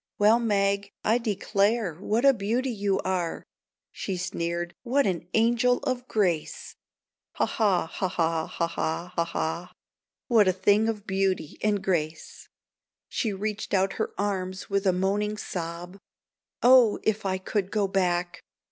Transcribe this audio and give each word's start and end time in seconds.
"Well, 0.17 0.39
Meg, 0.39 0.89
I 1.03 1.19
declare, 1.19 1.93
what 1.93 2.25
a 2.25 2.33
beauty 2.33 2.71
you 2.71 2.97
are! 3.01 3.43
She 3.91 4.17
sneered, 4.17 4.73
"What 4.81 5.05
an 5.05 5.27
angel 5.35 5.77
of 5.83 6.07
grace! 6.07 6.75
Ha, 7.33 7.45
ha, 7.45 7.85
ha, 7.85 8.07
ha, 8.07 8.47
ha, 8.47 8.67
ha, 8.67 9.11
ha, 9.15 9.23
ha! 9.23 9.71
What 10.27 10.47
a 10.47 10.53
thing 10.53 10.89
of 10.89 11.05
beauty 11.05 11.59
and 11.61 11.83
grace!" 11.83 12.49
She 13.09 13.31
reached 13.31 13.75
out 13.75 13.93
her 14.01 14.09
arms 14.17 14.71
with 14.71 14.87
a 14.87 14.91
moaning 14.91 15.37
sob: 15.37 15.99
"Oh, 16.63 16.97
if 17.03 17.23
I 17.23 17.37
could 17.37 17.69
go 17.69 17.87
back!" 17.87 18.41